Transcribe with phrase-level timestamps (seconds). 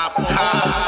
[0.00, 0.79] hop, hop.